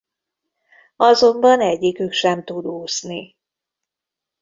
Azonban 0.95 1.61
egyikük 1.61 2.11
sem 2.13 2.43
tud 2.43 2.65
úszni. 2.65 3.35